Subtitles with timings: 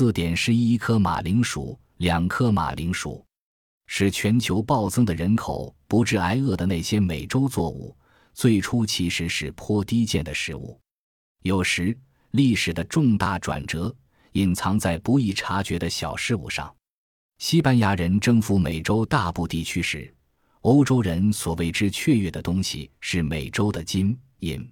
[0.00, 3.22] 四点十一颗马铃薯，两颗马铃薯，
[3.86, 7.94] 使全球暴增的人口不致挨饿的那些美洲作物，
[8.32, 10.80] 最初其实是颇低贱的食物。
[11.42, 11.94] 有时，
[12.30, 13.94] 历史的重大转折
[14.32, 16.74] 隐藏在不易察觉的小事物上。
[17.36, 20.10] 西班牙人征服美洲大部地区时，
[20.62, 24.66] 欧洲人所为之雀跃的东西是美洲的金银。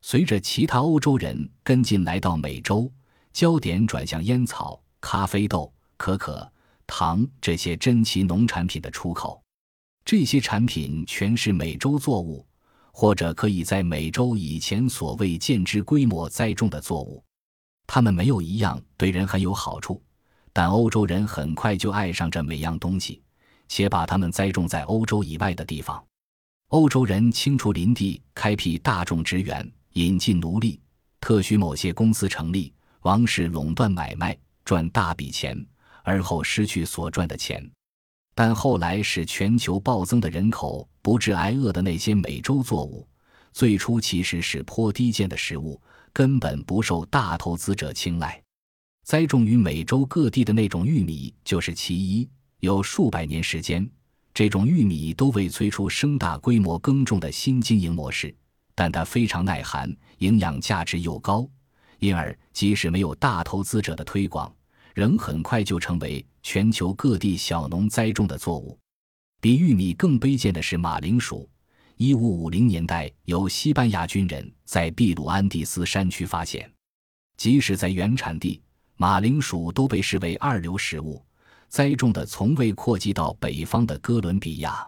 [0.00, 2.92] 随着其他欧洲人跟进来到美洲，
[3.36, 6.50] 焦点转向烟草、咖啡豆、可可、
[6.86, 9.42] 糖这些珍奇农产品的出口。
[10.06, 12.46] 这些产品全是美洲作物，
[12.92, 17.22] 或者可以在美洲以前所未见之规模栽种的作物。
[17.86, 20.02] 它们没有一样对人很有好处。
[20.50, 23.22] 但欧洲人很快就爱上这每样东西，
[23.68, 26.02] 且把它们栽种在欧洲以外的地方。
[26.68, 30.80] 欧洲人清除林地，开辟大众职员，引进奴隶，
[31.20, 32.72] 特许某些公司成立，
[33.06, 35.56] 王室垄断买卖，赚大笔钱，
[36.02, 37.64] 而后失去所赚的钱。
[38.34, 43.06] 但后来使全球暴增的人口不致挨饿的那些美洲作物，
[43.52, 45.80] 最初其实是颇低贱的食物，
[46.12, 48.42] 根本不受大投资者青睐。
[49.04, 52.28] 栽种于美洲各地的那种玉米就是其一。
[52.58, 53.88] 有数百年时间，
[54.34, 58.34] 这种玉米都未催出生大规模耕种的新经营模式，
[58.74, 61.48] 但它非常耐寒，营养价值又高，
[61.98, 64.54] 因而即使没有大投资者的推广，
[64.94, 68.78] 仍很快就成为全球各地小农栽种的作物。
[69.40, 71.48] 比玉米更卑贱的是马铃薯。
[71.96, 76.70] 一五五零年代，由西班牙军人在秘鲁安第斯山区发现，
[77.38, 78.60] 即使在原产地。
[78.98, 81.22] 马铃薯都被视为二流食物，
[81.68, 84.86] 栽种的从未扩及到北方的哥伦比亚，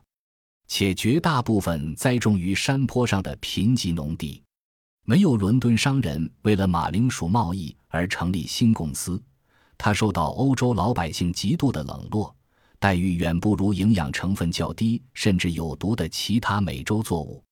[0.67, 4.43] 且绝大部分栽种于山坡上的贫瘠农地。
[5.09, 9.19] 没有伦敦商人为了马铃薯贸易而成立新公司，
[9.79, 12.37] 它受到欧洲老百姓极度的冷落，
[12.79, 17.43] 待遇远不如营养成分较低甚至有毒的其他美洲作物。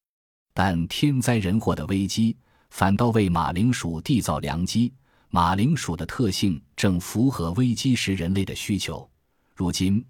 [0.52, 2.36] 但天灾人祸的危机
[2.68, 4.92] 反倒为马铃薯缔造良机。
[5.30, 9.08] 马铃薯的特性正符合危机时人类的需求。
[9.54, 10.04] 如今，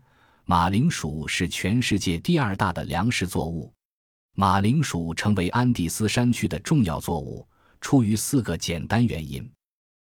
[0.47, 3.73] 马铃薯是全世界第二大的粮食作物。
[4.39, 7.49] 马铃薯成为安第斯山区的重要作物，
[7.81, 9.51] 出于四个简单原因：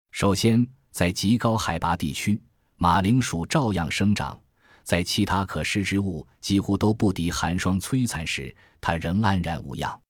[0.10, 2.42] 首先，在极高海拔地区，
[2.78, 4.36] 马铃薯照样生长；
[4.84, 10.02] 在其他可食植物几乎都不敌寒霜摧残时，它仍安然无恙。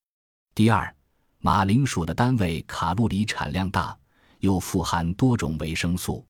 [0.55, 0.95] 第二，
[1.39, 3.97] 马铃薯的单位卡路里产量大。
[4.39, 6.25] 又富含多种维生素。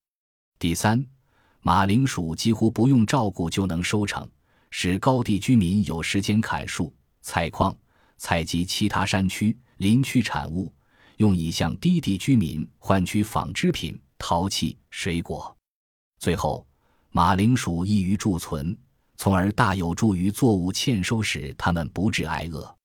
[0.60, 1.04] 第三，
[1.62, 4.28] 马铃薯几乎不用照顾就能收成，
[4.72, 7.76] 使高地居民有时间砍树、采矿、
[8.18, 10.74] 采集其他山区、林区产物，
[11.18, 15.56] 用以向低地居民换取纺织品、陶器、水果。
[16.20, 16.66] 最后，
[17.12, 18.78] 马铃薯易于贮存，
[19.18, 22.76] 从而大有助于作物欠收时它们不致挨饿。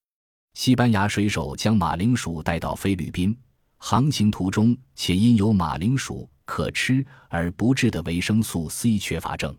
[0.55, 3.37] 西班牙水手将马铃薯带到菲律宾。
[3.81, 9.57] 航行途中，且因有马铃薯可吃而不致的维生素 C 缺乏症。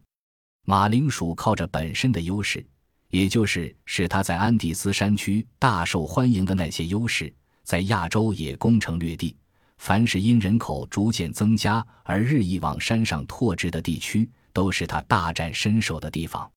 [0.66, 2.62] 马铃薯靠着本身的优势，
[3.10, 7.32] 也就是使它在安第斯山区大受欢迎的那些优势，
[7.62, 9.36] 在亚洲也攻城略地。
[9.78, 16.50] 凡是因人口逐渐增加而日益往山上拓殖的地区，都是它大展身手的地方。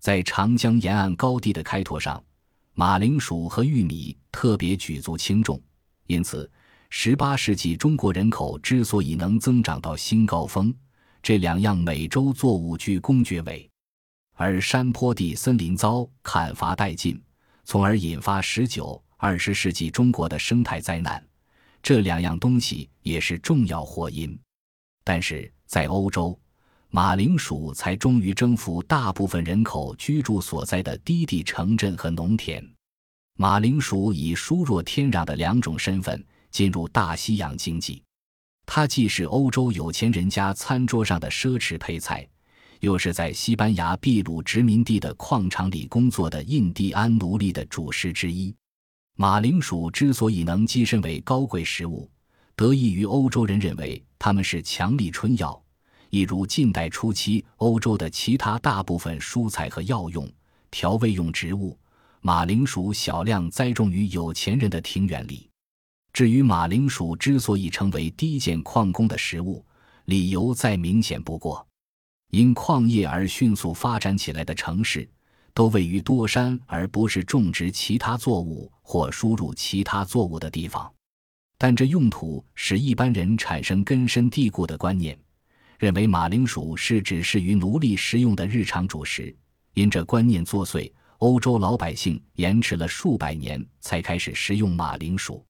[0.00, 2.22] 在长江沿岸高地的开拓上，
[2.74, 5.60] 马铃薯和玉米特别举足轻重，
[6.06, 6.50] 因此。
[6.88, 10.72] 十八世纪中国人口之所以能增长到新高峰，
[11.20, 13.68] 这两样美洲作物居功厥伟；
[14.36, 17.20] 而山坡地森林遭砍伐殆尽，
[17.64, 21.20] 从而引发十九、二十世纪中国的生态灾难，
[21.82, 24.38] 这两样东西也是重要祸因。
[25.02, 26.38] 但是在欧洲，
[26.90, 32.64] 马铃薯才终于征服大部分人口居住所在的低地城镇和农田。
[33.36, 36.24] 马铃薯以疏弱天壤的两种身份。
[36.48, 38.02] 进入大西洋经济，
[38.64, 42.26] 它既是欧洲有钱人家餐桌上的奢侈配菜，
[42.80, 48.54] 又是在西班牙秘鲁殖民地的矿场里工作的印第安奴隶的主食之一。
[49.16, 52.08] 马铃薯之所以能跻身为高贵食物，
[52.54, 55.58] 得益于欧洲人认为它们是强力春药，
[56.10, 60.30] 一如近代初期欧洲的其他大部分蔬菜和药用、
[60.70, 61.78] 调味用植物，
[62.20, 65.48] 马铃薯小量栽种于有钱人的庭园里。
[66.12, 69.64] 至于马铃薯之所以成为低贱矿工的食物，
[70.06, 71.66] 理由再明显不过：
[72.30, 75.08] 因矿业而迅速发展起来的城市，
[75.54, 80.92] 都位于多山而不是种植其他作物或输入其他作物的地方。
[81.58, 85.18] 但这用途使一般人产生根深蒂固的观念，
[85.78, 89.34] 认为马铃薯是只适于奴隶食用的日常主食。
[89.72, 95.42] 因这观念作祟，欧洲老百姓延迟了数百年才开始食用马铃薯。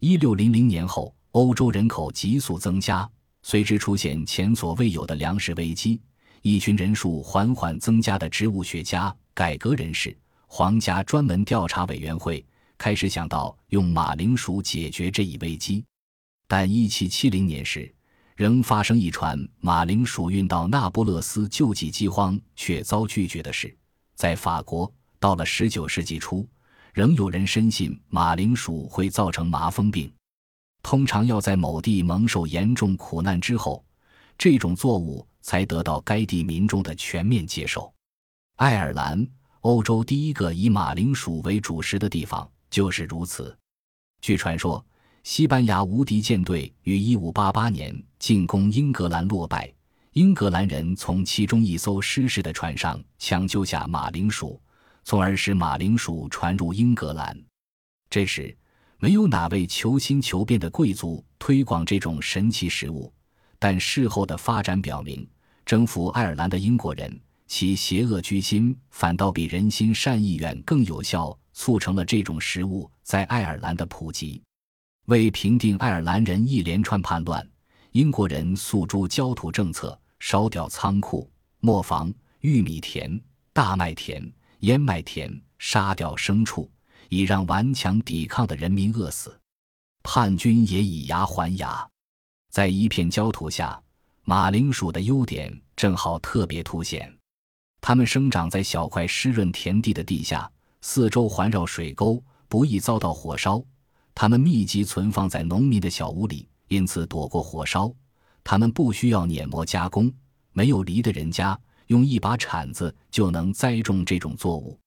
[0.00, 3.08] 一六零零年后，欧洲人口急速增加，
[3.42, 6.00] 随之出现前所未有的粮食危机。
[6.42, 12.44] 一群人数缓缓增加的植物学家、改革人士、皇家专门调查委员会
[12.78, 15.84] 开始想到用马铃薯解决这一危机。
[16.46, 17.92] 但一七七零年时，
[18.36, 23.76] 仍发生一船马铃薯运到那不勒斯救济饥荒却遭拒绝的事。
[24.14, 26.48] 在法国，到了十九世纪初，
[26.94, 30.10] 仍有人深信马铃薯会造成麻风病。
[30.82, 33.84] 通常要在某地蒙受严重苦难之后，
[34.36, 35.26] 这种作物。
[35.40, 37.90] 才得到该地民众的全面接受。
[38.56, 39.26] 爱尔兰，
[39.60, 43.56] 欧洲第一个以马铃薯为主食的地方，就是如此。
[44.20, 44.84] 据传说，
[45.22, 49.72] 西班牙无敌舰队于1588年进攻英格兰落败，
[50.12, 54.60] 英格兰人从其中一艘失事的船上抢救下马铃薯，
[55.02, 57.34] 从而使马铃薯传入英格兰。
[58.10, 58.54] 这时，
[59.00, 63.12] 没有哪位求新求变的贵族推广这种神奇食物，
[63.56, 65.26] 但事后的发展表明。
[65.64, 74.42] 征服爱尔兰的英国人，其邪恶居心反倒比人心善意远更有效，促成了这种食物在爱尔兰的普及。
[75.06, 77.46] 为平定爱尔兰人一连串叛乱，
[77.92, 81.30] 英国人诉诸焦土政策，烧掉仓库、
[81.60, 83.20] 磨坊、玉米田、
[83.52, 84.28] 大麦田、
[84.60, 86.68] 燕麦田，杀掉牲畜，
[87.08, 89.38] 以让顽强抵抗的人民饿死。
[90.02, 91.86] 叛军也以牙还牙，
[92.50, 93.80] 在一片焦土下。
[94.24, 97.10] 马铃薯的优点正好特别凸显，
[97.80, 100.50] 它们生长在小块湿润田地的地下，
[100.82, 103.64] 四周环绕水沟，不易遭到火烧。
[104.14, 107.90] 它们密集存放在农民的小屋里，因此躲过火烧。
[108.44, 110.12] 它们不需要碾磨加工，
[110.52, 114.78] 没有犁的人家用一把铲子就能栽种这种作物。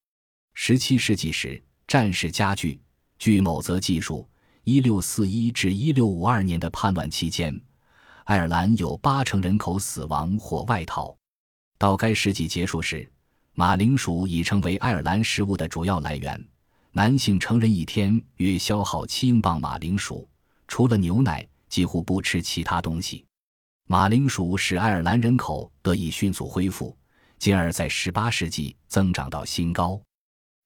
[0.54, 1.60] 十七世纪时，
[1.92, 2.80] 战事加剧，
[3.20, 4.26] 据某则记述，
[4.64, 7.54] 一六四一至一六五二年的叛乱期间。
[8.24, 11.14] 爱尔兰有八成人口死亡或外逃。
[11.78, 13.12] 到该世纪结束时，
[13.56, 16.42] 马铃薯已成为爱尔兰食物的主要来源。
[16.94, 20.26] 男性成人一天约消耗七英镑马铃薯，
[20.70, 23.26] 除了牛奶，几乎不吃其他东西。
[23.90, 26.98] 马铃薯使爱尔兰人口得以迅速恢复，
[27.38, 30.02] 进而，在18世纪增长到新高。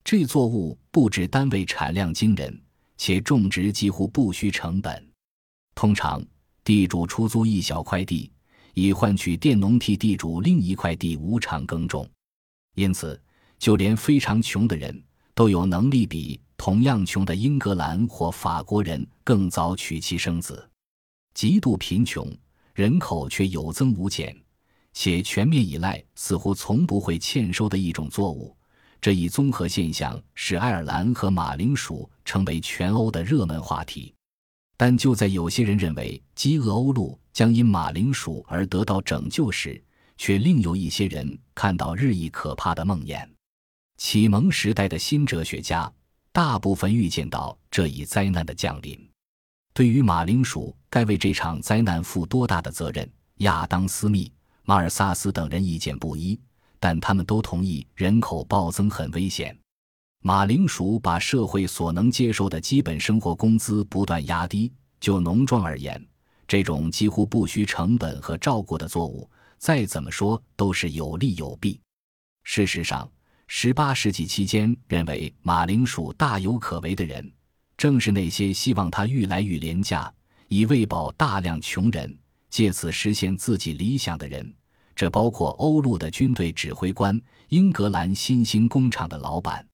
[0.05, 2.61] 这作物不止单位产量惊人，
[2.95, 5.11] 且种植几乎不需成本。
[5.73, 6.23] 通常。
[6.63, 8.31] 地主出租一小块地，
[8.73, 12.09] 以换取佃农替地主另一块地无偿耕种，
[12.73, 13.21] 因此，
[13.59, 15.03] 就连非常穷的人
[15.35, 20.67] 都有能力比同样穷的英格兰或法国人更早娶妻生子。
[21.35, 22.27] 极度贫穷，
[22.73, 24.35] 人口却有增无减，
[24.91, 28.57] 且全面依赖似乎从不会欠收的一种作物，
[28.99, 34.13] 这一综合现象使爱尔兰和马铃薯成为全欧的热门话题。
[34.77, 39.81] 但就在有些人认为饥饿欧陆将因马铃薯而得到拯救时，
[40.17, 43.25] 却另有一些人看到日益可怕的梦魇。
[43.97, 45.89] 启蒙时代的新哲学家
[46.33, 48.99] 大部分预见到这一灾难的降临。
[49.73, 54.29] 对于马铃薯该为这场灾难负多大的责任，亚当·斯密、
[54.63, 56.37] 马尔萨斯等人意见不一，
[56.85, 59.57] 但他们都同意人口暴增很危险。
[60.21, 64.71] 马铃薯把社会所能接受的基本生活工资不断压低。
[64.99, 65.99] 就农庄而言，
[66.47, 69.27] 这种几乎不需成本和照顾的作物，
[69.57, 71.81] 再怎么说都是有利有弊。
[72.43, 73.11] 事实上
[73.49, 77.33] ，18世纪期间认为马铃薯大有可为的人，
[77.75, 80.13] 正是那些希望它愈来愈廉价，
[80.49, 82.15] 以喂饱大量穷人，
[82.51, 84.53] 借此实现自己理想的人。
[84.95, 89.67] 这包括欧陆的军队指挥官、英格兰新兴工厂的老板。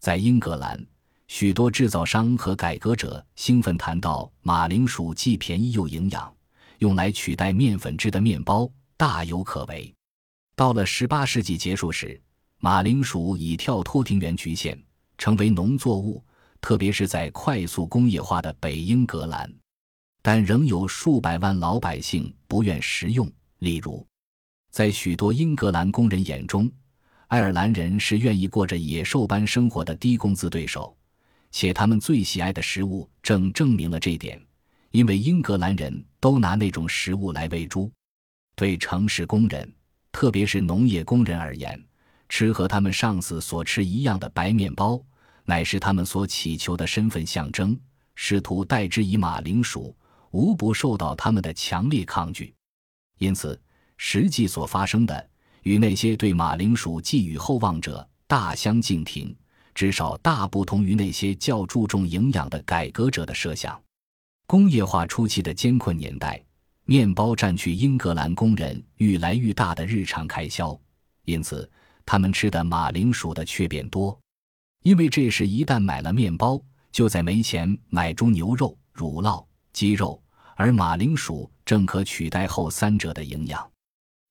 [0.00, 0.84] 在英格兰，
[1.28, 6.34] 许多制造商和改革者兴奋谈到马铃薯既便宜又营养，
[6.78, 9.94] 用来取代面粉制的面包大有可为。
[10.56, 12.20] 到了18世纪结束时，
[12.58, 14.78] 马铃薯已跳脱庭园局限，
[15.18, 16.24] 成为农作物，
[16.60, 19.52] 特别是在快速工业化的北英格兰。
[20.22, 23.30] 但仍有数百万老百姓不愿食用。
[23.58, 24.06] 例如，
[24.74, 26.68] 在许多英格兰工人眼中。
[27.28, 30.96] 爱尔兰人是愿意过着野兽般生活的低工资对手，
[31.52, 34.44] 且他们最喜爱的食物正证明了这点，
[34.90, 37.88] 因为英格兰人都拿那种食物来喂猪。
[38.56, 39.72] 对城市工人，
[40.10, 41.80] 特别是农业工人而言，
[42.28, 45.00] 吃和他们上司所吃一样的白面包，
[45.44, 47.78] 乃是他们所祈求的身份象征。
[48.16, 49.96] 试图代之以马铃薯，
[50.32, 52.52] 无不受到他们的强烈抗拒。
[53.18, 53.56] 因此。
[53.96, 55.30] 实际所发生的
[55.62, 59.34] 与那些对马铃薯寄予厚望者大相径庭，
[59.74, 63.80] 至少大不同于那些较注重营养的改革者的设想。
[64.46, 66.42] 工业化初期的艰困年代，
[66.84, 70.78] 面包占据英格兰工人愈来愈大的日常开销，
[71.24, 71.70] 因此
[72.04, 74.18] 他们吃的马铃薯的却变多。
[74.82, 76.60] 因为这时一旦买了面包，
[76.92, 80.22] 就在没钱买猪牛肉、乳酪、鸡肉，
[80.56, 83.66] 而马铃薯正可取代后三者的营养。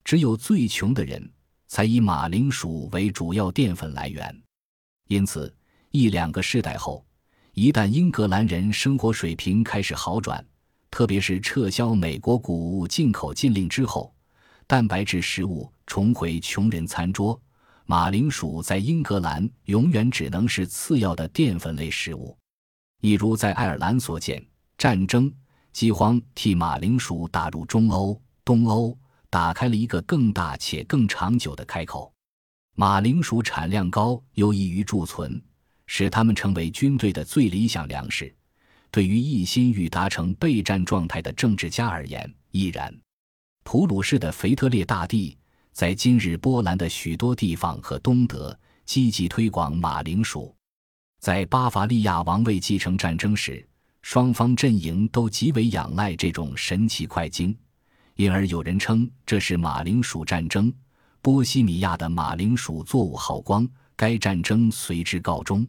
[0.03, 1.31] 只有最穷的人
[1.67, 4.43] 才以马铃薯为主要淀粉来源，
[5.07, 5.53] 因此
[5.91, 7.05] 一两个世代后，
[7.53, 10.45] 一旦英格兰人生活水平开始好转，
[10.91, 14.13] 特别是撤销美国谷物进口禁令之后，
[14.67, 17.39] 蛋白质食物重回穷人餐桌。
[17.85, 22.37] 马铃薯在英格兰永远只能是次要的淀粉类食物，
[23.01, 24.43] 一如在爱尔兰所见，
[24.77, 25.31] 战争、
[25.73, 28.97] 饥荒替马铃薯打入中欧、东欧
[29.33, 32.13] 打开了一个更大且更长久的开口。
[32.75, 35.41] 马铃薯产量高，又易于贮存，
[35.87, 38.31] 使它们成为军队的最理想粮食。
[38.91, 42.95] 对于一心欲达成备战状态的政治家而言，亦然。
[43.63, 45.35] 普鲁士的腓特烈大帝。
[45.71, 50.55] 在今日波兰的许多地方和东德积极推广马铃薯。
[51.19, 53.67] 在巴伐利亚王位继承战争时，
[54.03, 57.57] 双方阵营都极为仰赖这种神奇快精，
[58.15, 60.73] 因而有人称这是马铃薯战争。
[61.21, 65.67] 波西米亚的马铃薯作物耗光，该战争随之告终。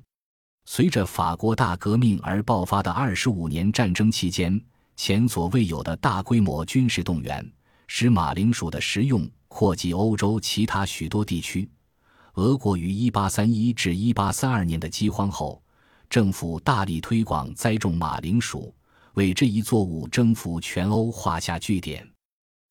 [0.66, 4.60] 随着法国大革命而爆发的二十五年战争期间，
[4.96, 7.52] 前所未有的大规模军事动员
[7.86, 9.28] 使马铃薯的食用。
[9.46, 11.70] 扩及欧洲其他许多地区。
[12.32, 15.62] 俄国于1831至1832年的饥荒后，
[16.10, 18.74] 政府大力推广栽种马铃薯，
[19.12, 22.04] 为这一作物征服全欧画下句点。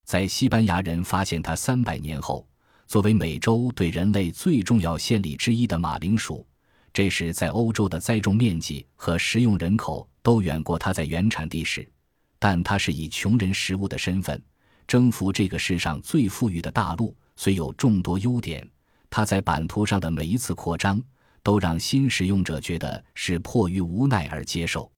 [0.04, 2.48] 在西班牙人发现它三百年后，
[2.88, 6.46] 作为美洲对人类最重要献礼之一的马铃薯，
[6.94, 11.90] 这时在欧洲的栽种面积和食用人口都远过它在原产地时，
[12.38, 14.42] 但它是以穷人食物的身份。
[14.86, 18.70] 征服这个世上最富裕的大陆，虽有众多优点，
[19.10, 21.02] 它在版图上的每一次扩张，
[21.42, 24.92] 都让新使用者觉得是迫于无奈而接受。